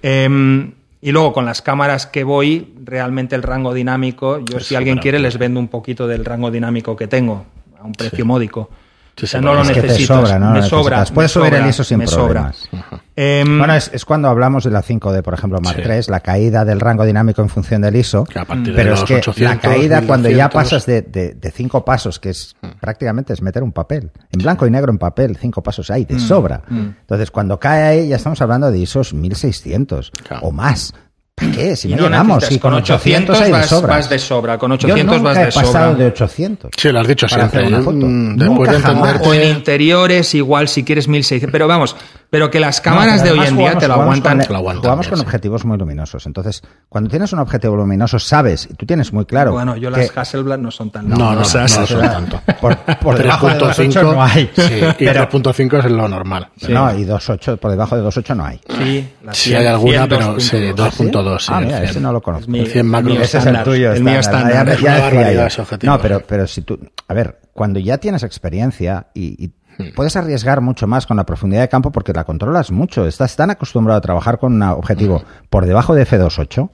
[0.00, 4.76] Em, y luego con las cámaras que voy, realmente el rango dinámico, yo Es si
[4.76, 7.44] alguien quiere les vendo un poquito del rango dinámico que tengo,
[7.82, 8.70] a un precio módico.
[9.14, 10.16] Sí, o sea, sí, no lo es que te necesitas.
[10.26, 10.52] sobra, ¿no?
[10.52, 10.96] Me sobra.
[11.00, 11.10] necesitas.
[11.12, 12.50] Puedes me subir el ISO sin me sobra.
[12.50, 12.68] problemas.
[13.14, 15.82] Em, Bueno, es, es cuando hablamos de la 5D, por ejemplo, Mark Sí.
[15.82, 18.24] 3, la caída del rango dinámico en función del ISO.
[18.24, 20.86] Que a partir de pero es los que 800, la caída cuando ya 1200, pasas
[20.86, 24.70] de, de- de cinco pasos, que es prácticamente es meter un papel, en blanco y
[24.70, 26.62] negro en papel, cinco pasos hay, de sobra.
[26.70, 30.46] Entonces, cuando cae ahí, ya estamos hablando de ISOs 1600 Claro.
[30.46, 30.94] o más.
[31.34, 31.76] ¿Para qué?
[31.76, 33.96] Si no, si con 800 hay de sobra.
[33.96, 35.66] vas de sobra, con Yo 800 nunca vas he de sobra.
[35.66, 36.70] pasado de 800.
[36.76, 37.46] Sí, lo has dicho siempre.
[37.60, 37.96] hacer una foto.
[38.06, 39.28] Mm, Nunca Después de.
[39.28, 41.50] O en interiores, igual si quieres 1600.
[41.50, 41.96] Pero vamos,
[42.32, 44.38] pero que las cámaras No, de hoy en día te lo aguantan.
[44.38, 45.24] con- Te lo aguantan jugamos bien, con sí.
[45.26, 46.24] objetivos muy luminosos.
[46.24, 49.52] Entonces, cuando tienes un objetivo luminoso, sabes, y tú tienes muy claro.
[49.52, 52.40] Bueno, yo que- las Hasselblad no son tan No, no, no, no son tanto.
[52.58, 54.50] Por, por debajo de 2.8 no hay.
[54.56, 54.62] Sí,
[54.98, 56.48] y pero, 3.5 es lo normal.
[56.70, 58.60] No, y 2.8, por debajo de 2.8 no hay.
[58.66, 61.10] Sí, Sí 100, hay alguna, 100, pero sí, 2.2.
[61.12, 61.38] 2.2.
[61.38, 61.90] sí, ah, el mira, 100.
[61.90, 62.44] ese no lo conozco.
[62.44, 63.08] Es mi- El 100 macro.
[63.10, 63.92] el mío Ese es el tuyo.
[63.92, 64.50] el mío estándar.
[64.52, 64.66] estándar.
[64.66, 65.46] Ya- Es ya una decía barbaridad yo.
[65.48, 66.24] ese objetivo, No, pero, sí.
[66.26, 66.78] pero si tú.
[67.08, 69.52] A ver, cuando ya tienes experiencia y, y.
[69.94, 73.06] puedes arriesgar mucho más con la profundidad de campo porque la controlas mucho.
[73.06, 75.46] Estás tan acostumbrado a trabajar con un objetivo Hmm.
[75.50, 76.70] por debajo de F2.8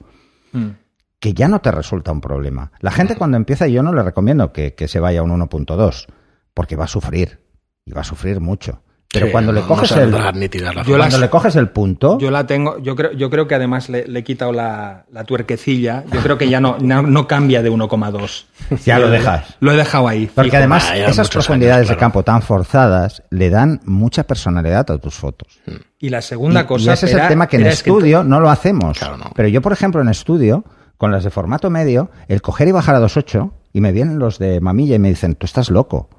[0.51, 0.69] Mm.
[1.19, 2.71] que ya no te resulta un problema.
[2.79, 6.07] La gente cuando empieza, yo no le recomiendo que, que se vaya a un 1.2,
[6.53, 7.39] porque va a sufrir,
[7.85, 8.81] y va a sufrir mucho.
[9.11, 12.29] Pero Sí, cuando le coges no el la las- cuando le coges el punto, Yo
[12.29, 16.03] la tengo, yo creo, yo creo que además le, le he quitado la, la tuerquecilla.
[16.13, 18.45] Yo creo que ya no, no, no cambia de 1,2.
[18.85, 19.55] Ya lo dejas.
[19.61, 20.27] Lo he dejado ahí.
[20.27, 20.57] porque fijo.
[20.57, 25.15] además Ah, esas profundidades años, de campo tan forzadas le dan mucha personalidad a tus
[25.15, 25.59] fotos.
[25.97, 26.91] Y la segunda y, cosa.
[26.91, 28.99] y ese es el tema que en que- estudio no lo hacemos.
[28.99, 29.31] Claro, no.
[29.35, 30.63] Pero yo, por ejemplo, en estudio,
[30.97, 34.37] con las de formato medio, el coger y bajar a 2.8, y me vienen los
[34.37, 36.09] de mamilla y me dicen, tú estás loco.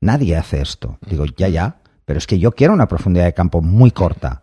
[0.00, 0.96] Nadie hace esto.
[1.06, 1.76] Digo, ya, ya,
[2.10, 4.42] pero es que yo quiero una profundidad de campo muy corta.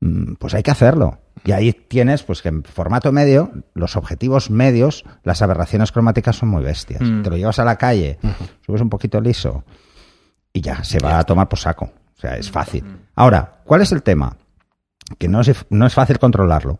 [0.00, 1.18] Mm, Pues hay que hacerlo.
[1.44, 6.48] Y ahí tienes, pues que en formato medio, los objetivos medios, las aberraciones cromáticas son
[6.48, 7.02] muy bestias.
[7.02, 7.20] Mm.
[7.22, 8.18] Te lo llevas a la calle,
[8.64, 9.62] subes un poquito liso
[10.54, 11.84] y ya se va a tomar por saco.
[12.16, 12.82] O sea, es fácil.
[13.14, 14.38] Ahora, ¿cuál es el tema?
[15.18, 16.78] Que no es, no es fácil controlarlo.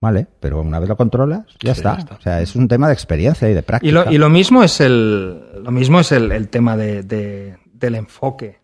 [0.00, 0.28] ¿Vale?
[0.38, 1.94] Pero una vez lo controlas, ya, Sí, está.
[1.94, 2.14] ya está.
[2.14, 3.88] O sea, es un tema de experiencia y de práctica.
[3.88, 7.56] Y lo, y lo mismo es el, lo mismo es el, el tema de, de-
[7.72, 8.60] del enfoque.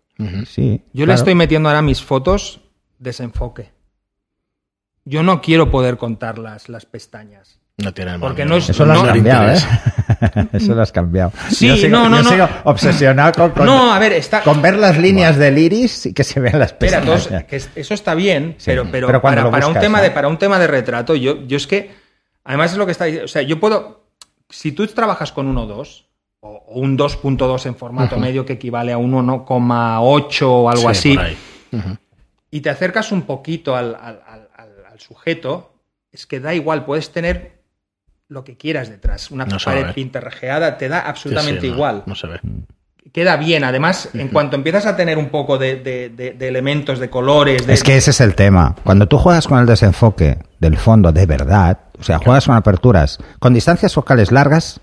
[0.47, 2.61] Sí, Yo le estoy metiendo ahora mis fotos
[2.99, 3.71] desenfoque.
[5.05, 7.59] Yo no quiero poder contar las, las pestañas.
[7.79, 9.59] No tiene Porque no es- Eso lo has no- cambiado, ¿eh?
[10.53, 11.33] Eso lo has cambiado.
[11.51, 12.31] Sí, Yo sigo- no, no, yo no.
[12.31, 14.43] sigo obsesionado con, con- no, a ver, está.
[14.43, 17.27] con ver las líneas del iris y que se vean las pestañas.
[17.29, 20.05] todos- que es- eso está bien, Sí, pero, pero, pero para, un tema ¿no?
[20.05, 21.91] de, para un tema de retrato, yo, yo es que,
[22.45, 24.05] además es lo que está diciendo, o sea, yo puedo,
[24.51, 26.12] si tú trabajas con 1.2 o,
[26.45, 31.47] o un 2.2 en formato medio que equivale a un 1,8 o algo Sí, así,
[32.51, 35.73] y te acercas un poquito al, al- al- al- al sujeto,
[36.11, 37.63] es que da igual, puedes tener
[38.29, 42.03] lo que quieras detrás, una No pared pintarrajeada, te da absolutamente sí, igual.
[42.07, 42.41] No se ve.
[43.13, 43.63] queda bien.
[43.63, 47.67] Además, en cuanto empiezas a tener un poco de, de- de- de elementos, de colores,
[47.67, 48.75] de, Es que ese es el tema.
[48.85, 53.19] Cuando tú juegas con el desenfoque del fondo de verdad, o sea, juegas con aperturas,
[53.39, 54.81] con distancias focales largas,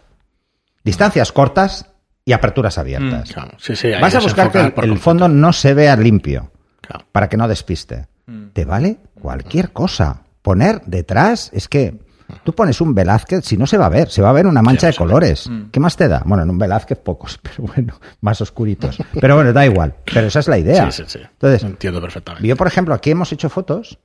[0.83, 1.85] distancias cortas
[2.25, 3.31] y aperturas abiertas.
[3.31, 7.05] Claro, sí, sí, hay Vas a buscar que el, fondo no se vea limpio Claro.
[7.11, 8.07] para que no despiste.
[8.27, 8.47] Mm.
[8.53, 10.23] Te vale cualquier cosa.
[10.41, 11.99] Poner detrás es que
[12.43, 14.61] tú pones un Velázquez, si no se va a ver, se va a ver una
[14.61, 15.49] mancha de colores.
[15.49, 15.69] Mm.
[15.71, 16.21] ¿Qué más te da?
[16.25, 18.97] Bueno, en un Velázquez pocos, pero bueno, más oscuritos.
[19.19, 19.95] Pero bueno, da igual.
[20.11, 20.91] Pero esa es la idea.
[20.91, 21.19] Sí, sí, sí.
[21.23, 22.47] Entonces, Entiendo perfectamente.
[22.47, 23.99] yo, por ejemplo, aquí hemos hecho fotos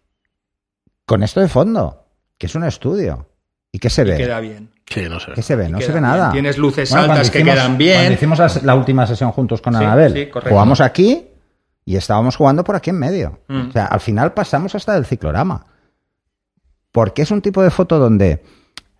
[1.04, 2.06] con esto de fondo,
[2.38, 3.28] que es un estudio.
[3.70, 4.16] ¿Y qué se y ve?
[4.16, 4.70] queda bien.
[4.86, 5.34] Sí, no se ve.
[5.34, 5.68] ¿Qué se ve?
[5.68, 6.10] No queda se ve bien.
[6.10, 6.32] nada.
[6.32, 7.96] Tienes luces Bueno, altas que hicimos- quedan bien.
[7.96, 10.50] Cuando hicimos la, la última sesión juntos con Sí, Anabel, sí, correcto.
[10.50, 11.26] jugamos aquí
[11.86, 13.40] y estábamos jugando por aquí en medio.
[13.48, 13.68] Mm.
[13.68, 15.66] O sea, al final pasamos hasta del ciclorama.
[16.92, 18.42] Porque es un tipo de foto donde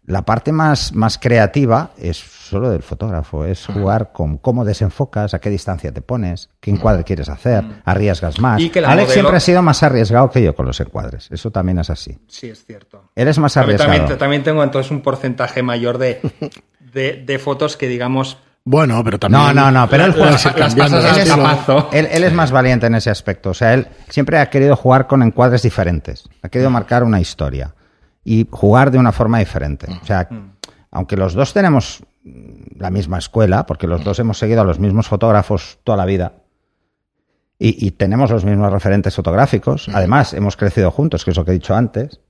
[0.07, 5.39] la parte más, más creativa es solo del fotógrafo, es jugar con cómo desenfocas, a
[5.39, 8.61] qué distancia te pones, qué encuadre quieres hacer, arriesgas más.
[8.61, 11.51] Y que Alex modelo- siempre ha sido más arriesgado que yo con los encuadres, eso
[11.51, 12.19] también es así.
[12.29, 13.11] Sí, es cierto.
[13.17, 13.99] Eres más También, arriesgado.
[14.01, 16.21] también- también tengo entonces un porcentaje mayor de,
[16.93, 18.37] de, de fotos que, digamos,
[18.67, 19.43] Bueno, pero también.
[19.43, 20.31] No, no, no, pero él juega.
[20.33, 21.85] las- pasas.
[21.93, 23.51] Él, él es más valiente en ese aspecto.
[23.51, 26.25] O sea, él siempre ha querido jugar con encuadres diferentes.
[26.43, 27.75] Ha querido marcar una historia
[28.25, 29.87] y jugar de una forma diferente.
[30.03, 30.29] O sea,
[30.91, 34.79] aunque los dos tenemos mm, la misma escuela, porque los dos hemos seguido a los
[34.79, 36.33] mismos fotógrafos toda la vida.
[37.59, 39.89] Y, y tenemos los mismos referentes fotográficos.
[39.93, 42.21] Además, hemos crecido juntos, que es lo que he dicho antes.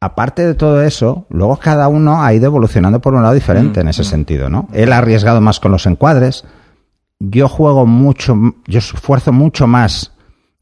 [0.00, 3.88] Aparte de todo eso, luego cada uno ha ido evolucionando por un lado diferente en
[3.88, 4.68] ese sentido, ¿no?
[4.74, 6.44] Él ha arriesgado más con los encuadres.
[7.18, 10.12] Yo juego mucho, yo esfuerzo mucho más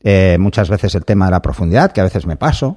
[0.07, 2.77] eh, muchas veces el tema de la profundidad, que a veces me paso.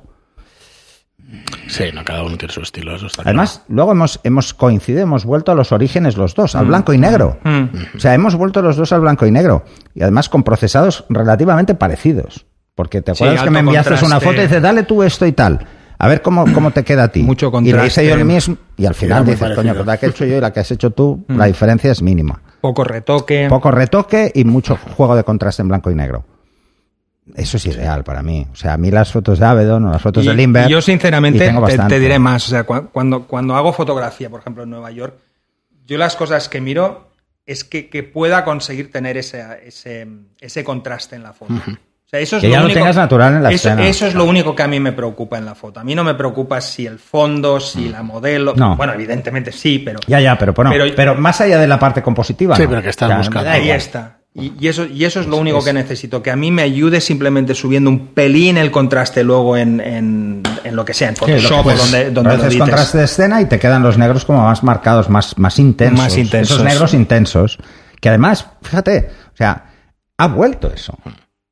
[1.67, 2.95] Sí, no, cada uno tiene su estilo.
[2.95, 6.67] Eso está Además, luego hemos, hemos coincidido, hemos vuelto a los orígenes los dos, al
[6.67, 7.37] blanco y negro.
[7.95, 9.65] O sea, hemos vuelto los dos al blanco y negro.
[9.93, 12.45] Y además con procesados relativamente parecidos.
[12.75, 14.25] Porque te Sí, acuerdas que me enviaste una contraste.
[14.25, 15.65] foto y dices, dale tú esto y tal.
[15.99, 17.23] A ver cómo, cómo te queda a ti.
[17.23, 17.87] Mucho Y le contraste.
[17.87, 18.55] hice yo el mismo.
[18.77, 19.75] Y al final dices, coño, parecido.
[19.75, 22.01] pues la que he hecho yo y la que has hecho tú, la diferencia es
[22.03, 22.39] mínima.
[22.61, 23.47] Poco retoque.
[23.49, 26.23] Poco retoque y mucho juego de contraste en blanco y negro.
[27.35, 28.47] Eso es ideal para mí.
[28.51, 30.67] O sea, a mí las fotos de Avedon o las fotos Y- de Lindbergh.
[30.69, 31.39] y yo, sinceramente,
[31.89, 32.45] te, diré más.
[32.47, 35.15] O sea, cua- cuando, cuando hago fotografía, por ejemplo, en Nueva York,
[35.85, 37.09] yo las cosas que miro
[37.45, 40.07] es que, que pueda conseguir tener ese, ese,
[40.39, 41.53] ese contraste en la foto.
[41.53, 43.85] O sea, eso es Que ya lo único, tengas natural en la eso, escena.
[43.87, 45.81] eso es lo único que a mí me preocupa en la foto.
[45.81, 48.53] A mí no me preocupa si el fondo, si la modelo.
[48.55, 48.59] Mm.
[48.59, 48.75] No.
[48.77, 49.99] Bueno, evidentemente sí, pero.
[50.07, 52.55] Ya, ya, pero, bueno, pero, Pero- más allá de la parte compositiva.
[52.55, 52.69] Sí, ¿no?
[52.69, 53.49] pero que estás Ya, buscando.
[53.49, 54.16] Ahí está.
[54.39, 57.01] Y, y eso, y eso es lo único que necesito, que a mí me ayude
[57.01, 61.21] simplemente subiendo un pelín el contraste luego en, en, en lo que sea, en Sí,
[61.21, 61.79] Photoshop puedes.
[61.79, 62.59] o donde, donde lo haces edites.
[62.59, 65.97] contraste de escena y te quedan los negros como más marcados, más, más intensos.
[65.97, 66.51] Más intensos.
[66.57, 67.57] Esos negros intensos.
[67.99, 69.71] Que además, fíjate, o sea,
[70.19, 70.95] ha vuelto eso.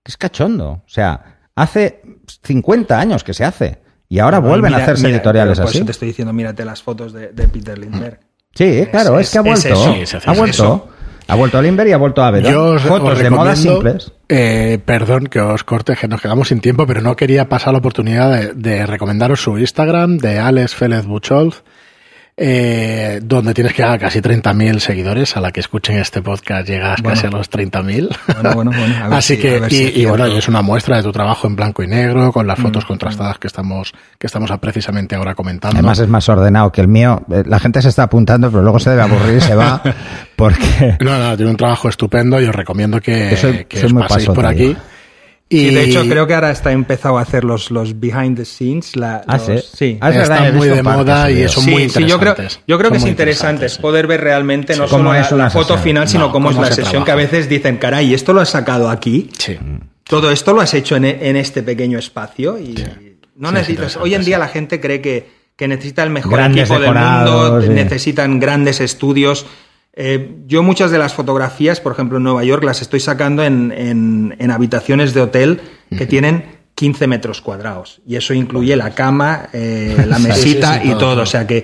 [0.04, 0.68] Es cachondo.
[0.70, 2.04] O sea, hace
[2.44, 3.80] 50 años que se hace.
[4.08, 5.78] Y ahora Bueno, vuelven mira- a hacerse mira, editoriales pero por así.
[5.80, 8.20] eso te estoy diciendo, mírate las fotos de, de Peter Lindbergh.
[8.54, 9.68] Sí, claro, es, es- que ha es vuelto.
[9.96, 10.40] eso, se hace ha eso.
[10.42, 10.90] vuelto.
[11.28, 12.52] Ha vuelto a Limber y ha vuelto a Avedon.
[12.52, 14.12] Yo os, Fotos os de moda recomiendo, simples.
[14.30, 17.80] eh, perdón que os corte, que nos quedamos sin tiempo, pero no quería pasar la
[17.80, 21.64] oportunidad de, de recomendaros su Instagram de Alex Félez Bucholz,
[22.38, 25.38] eh, donde tienes que llegar a casi 30.000 seguidores.
[25.38, 27.16] A la que escuchen este podcast llegas Bueno.
[27.16, 28.10] casi a los 30.000.
[28.42, 30.48] Bueno, bueno, bueno, a ver Así si- que, a ver si y, bueno, y es
[30.48, 33.48] una muestra de tu trabajo en blanco y negro, con las Mm, fotos contrastadas que
[33.48, 35.78] estamos, que estamos precisamente ahora comentando.
[35.78, 37.24] Además es más ordenado que el mío.
[37.32, 39.82] Eh, La gente se está apuntando, pero luego se debe aburrir y se va.
[40.36, 43.92] Porque No, no, tiene un trabajo estupendo y os recomiendo que, Yo soy- que soy
[43.94, 44.74] os paséis por aquí.
[44.74, 44.80] yo.
[45.48, 48.96] Y de hecho creo que ahora está empezado a hacer los, los behind the scenes.
[48.96, 49.70] La, Ah, los- sí.
[49.78, 49.98] sí.
[50.02, 52.60] Ah, es verdad, muy de moda y son Sí, muy sí, yo creo, interesantes.
[52.68, 55.50] yo creo que es interesante interesantes, es poder ver realmente no cómo solo la, la
[55.52, 58.34] foto final, sino No, cómo es la se sesión, que a veces dicen, caray, esto
[58.34, 59.56] lo has sacado aquí, Sí.
[60.04, 62.74] todo esto lo has hecho en, en este pequeño espacio y
[63.36, 63.98] no Sí, necesitas.
[63.98, 64.28] Hoy en sí.
[64.28, 67.70] día la gente cree que, que necesita el mejor Grandes equipo del mundo, sí.
[67.70, 69.46] necesitan grandes estudios.
[69.96, 73.72] Eh, yo muchas de las fotografías, por ejemplo en Nueva York, las estoy sacando en,
[73.72, 75.62] en- en habitaciones de hotel
[75.98, 78.02] que tienen 15 metros cuadrados.
[78.06, 81.22] Y eso incluye la cama, eh, la mesita sí, sí, y todo.
[81.22, 81.64] O sea que,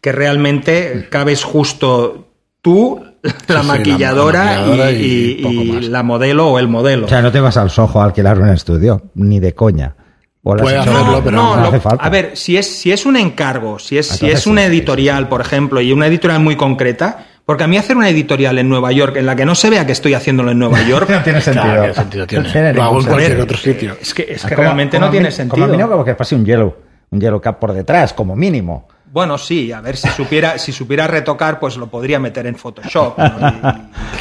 [0.00, 2.28] que realmente cabes justo
[2.60, 5.84] tú, la sí, la maquilladora, maquilladora y, y y- poco y más.
[5.88, 7.06] la modelo o el modelo.
[7.06, 9.96] O sea, no te vas al Soho a alquilar un estudio, ni de coña.
[10.44, 12.04] Puede no, hacerlo, pero no, no lo- hace falta.
[12.04, 14.72] A ver, si es, si es un encargo, si es, si es una sí, sí,
[14.76, 18.68] editorial, por ejemplo, y una editorial muy concreta, porque a mí hacer una editorial en
[18.68, 21.22] Nueva York en la que no se vea que estoy haciéndolo en Nueva York, no
[21.22, 21.64] tiene sentido.
[21.64, 22.44] Claro, ¿qué sentido tiene?
[22.46, 23.96] No tiene Lo hago en cualquier otro sitio.
[24.00, 25.56] es que, es Ah, que como- realmente como no tiene sentido.
[25.66, 26.74] Como mínimo, como que pase un yellow,
[27.10, 28.88] un yellow cap por detrás, como mínimo.
[29.12, 33.18] Bueno, sí, a ver, si supiera, si supiera retocar, pues lo podría meter en Photoshop.
[33.18, 33.26] ¿no?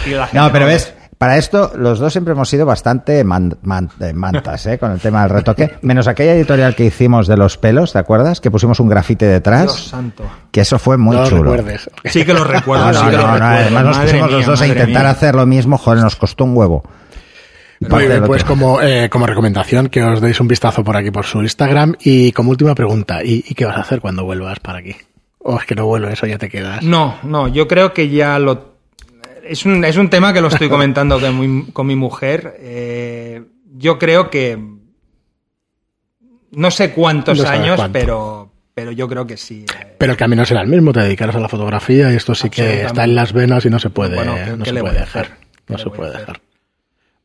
[0.06, 2.50] Y- y- y la gente No, pero no- ves, para esto los dos siempre hemos
[2.50, 4.80] sido bastante man- man- eh, mantas ¿eh?
[4.80, 5.76] con el tema del retoque.
[5.84, 8.42] Menos aquella editorial que hicimos de los pelos, ¿te acuerdas?
[8.42, 9.66] Que pusimos un grafite detrás.
[9.66, 10.24] Dios santo.
[10.50, 11.44] Que eso fue muy no lo chulo.
[11.56, 11.92] recuerdes.
[12.06, 13.46] Sí que lo recuerdo, No, sí no, que lo recuerdo.
[13.46, 15.10] además nos pusimos los dos a intentar mía.
[15.12, 16.84] hacer lo mismo, joder, nos costó un huevo.
[17.82, 21.26] Muy bien, pues como, eh, como recomendación que os deis un vistazo por aquí por
[21.26, 24.80] su Instagram y como última pregunta, ¿y, y qué vas a hacer cuando vuelvas para
[24.80, 24.96] aquí?
[25.38, 26.84] O es que no vuelves, eso ya te quedas.
[26.84, 28.71] No, no, yo creo que ya lo...
[29.44, 32.56] Es un, es un tema que lo estoy comentando con mi, con mi mujer.
[32.60, 33.44] Eh,
[33.78, 34.58] yo creo que...
[36.52, 37.94] No sé cuántos No años, cuánto.
[37.94, 39.66] pero, pero yo creo que sí.
[39.80, 39.96] eh.
[39.98, 42.84] Pero el camino será el mismo, te dedicarás a la fotografía y esto sí que
[42.84, 45.38] está en las venas y no se puede, Bueno, ¿qué- no se puede dejar.
[45.68, 46.42] No se puede dejar.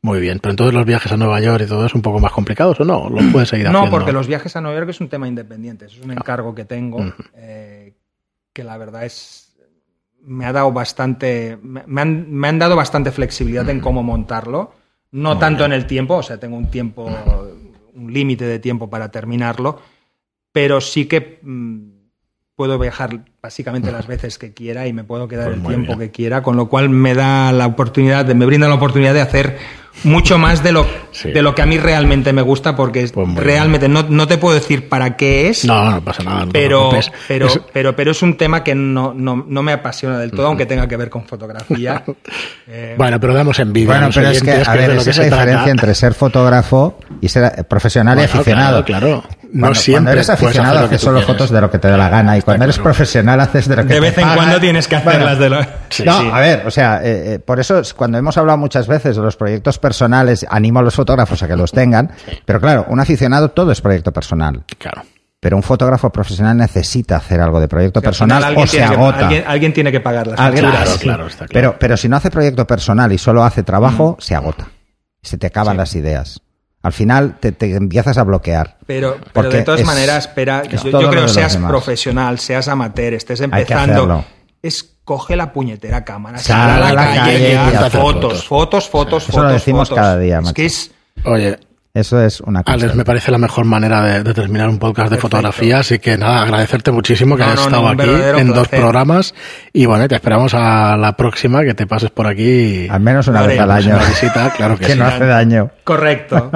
[0.03, 2.31] Muy bien, pero entonces los viajes a Nueva York y todo es un poco más
[2.31, 3.09] complicados o no?
[3.11, 3.87] ¿Lo puedes seguir haciendo?
[3.87, 5.87] No, porque los viajes a Nueva York es un tema independiente.
[5.87, 7.95] Es un encargo que tengo, eh,
[8.53, 9.46] que la verdad es.
[10.27, 11.59] Me ha dado bastante.
[11.63, 14.73] Me han, me han dado bastante flexibilidad en cómo montarlo.
[15.13, 17.09] No tanto en el tiempo, o sea, tengo un tiempo.
[17.95, 19.81] un límite de tiempo para terminarlo.
[20.53, 21.97] Pero sí que mm,
[22.57, 26.43] puedo viajar básicamente las veces que quiera y me puedo quedar el tiempo que quiera,
[26.43, 29.59] con lo cual me da la oportunidad, de, me brinda la oportunidad de hacer
[30.05, 31.33] mucho más de lo, Sí.
[31.33, 34.37] de lo que a mí realmente me gusta, porque es- Pues realmente no, no te
[34.39, 36.45] puedo decir para qué es, No, no pasa nada.
[36.47, 36.91] no pero,
[37.27, 40.47] pero, Es- pero, pero es un tema que no, no, no me apasiona del todo,
[40.49, 42.03] aunque tenga que ver con fotografía.
[42.69, 43.87] Eh, Bueno, pero damos envidia.
[43.87, 45.43] Bueno, pero es que, a de ver, lo esa que es la se trata.
[45.45, 48.85] diferencia entre ser fotógrafo y ser profesional y Bueno, aficionado.
[48.85, 49.37] Claro, claro.
[49.53, 49.95] No Cuando, siempre.
[49.99, 51.27] cuando eres hacer aficionado que haces solo quieres.
[51.37, 52.85] fotos de lo que te da la gana y cuando eres claro.
[52.85, 54.37] profesional haces de lo que de te vez en pagan.
[54.37, 55.63] cuando tienes que Bueno, hacerlas de lo...
[55.89, 56.31] Sí, no, sí.
[56.33, 59.23] a ver, o sea, eh, eh, por eso es cuando hemos hablado muchas veces de
[59.23, 62.11] los proyectos personales, animo a los fotógrafos a que los tengan,
[62.45, 65.03] pero claro, un aficionado todo es proyecto personal, Claro.
[65.39, 69.27] pero un fotógrafo profesional necesita hacer algo de proyecto personal o se que- agota.
[69.29, 70.73] alguien, alguien tiene que pagar las facturas.
[70.75, 71.53] Claro, claro, está claro.
[71.53, 74.67] Pero, pero si no hace proyecto personal y solo hace trabajo, se agota.
[75.23, 76.41] Se te acaban las ideas.
[76.83, 78.79] Al final te, te empiezas a bloquear.
[78.87, 79.19] Pero,
[79.51, 81.69] de todas es- maneras, espera, es yo, creo que seas demás.
[81.71, 84.25] profesional, seas amateur, estés que empezando, hacerlo.
[84.63, 88.45] es coge la puñetera cámara, Sal a la, calle, y haz hacer fotos, fotos.
[88.45, 90.03] fotos, fotos, Eso fotos, lo decimos fotos.
[90.03, 90.55] cada día, Es macho.
[90.55, 90.91] que es,
[91.25, 91.59] Oye,
[91.95, 92.75] Eso es una cosa.
[92.75, 96.19] Alex, me parece la mejor manera de, de terminar un podcast de fotografía, así que
[96.19, 99.33] nada, agradecerte muchísimo que No, hayas no, estado aquí en dos programas
[99.73, 102.87] y bueno, te esperamos a la próxima que te pases por aquí.
[102.91, 103.95] Al menos una vez al año.
[103.97, 104.99] una visita, claro que que sí.
[104.99, 105.71] no hace daño.
[105.85, 106.51] correcto.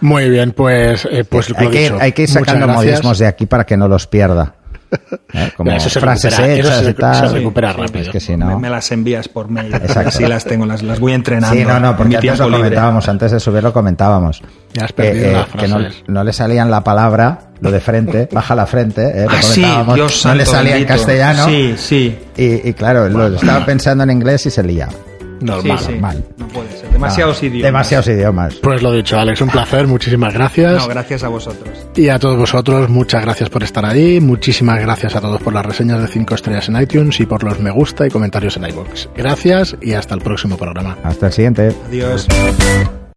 [0.00, 3.26] Muy bien, pues, eh, pues lo hay, que, dicho, hay que ir sacando modismos de
[3.26, 4.54] aquí para que no los pierda.
[5.34, 5.50] ¿Eh?
[5.56, 7.14] Como Eso se frases recupera, eso hechas se- y tal.
[7.14, 8.00] se recupera Sí, rápido.
[8.00, 8.58] Es que si me, no...
[8.58, 10.08] me las envías por mail, Exacto.
[10.08, 11.54] así las tengo, las, las voy entrenando.
[11.56, 12.58] Sí, no, no, porque mi antes lo libre.
[12.60, 14.42] comentábamos, antes de subirlo comentábamos.
[14.72, 17.80] Ya has perdido que, eh, las que no, no le salían la palabra, lo de
[17.80, 20.92] frente, baja la frente, eh, lo Ah, sí, Dios no le santo salía bendito.
[20.92, 22.18] en castellano Sí, sí.
[22.36, 24.88] y, y claro, lo estaba pensando en inglés y se lía.
[25.40, 25.78] Normal.
[25.78, 25.92] sí, sí.
[25.92, 26.24] normal.
[26.36, 26.90] No puede ser.
[26.90, 27.62] Demasiados Ah, idiomas.
[27.64, 28.54] Demasiados idiomas.
[28.56, 30.74] Pues lo dicho, Alex, un placer, muchísimas gracias.
[30.82, 31.86] No, gracias a vosotros.
[31.96, 34.20] Y a todos vosotros, muchas gracias por estar ahí.
[34.20, 37.58] Muchísimas gracias a todos por las reseñas de 5 estrellas en iTunes y por los
[37.60, 39.08] me gusta y comentarios en iVoox.
[39.16, 40.96] Gracias y hasta el próximo programa.
[41.04, 41.72] Hasta el siguiente.
[41.88, 42.26] Adiós.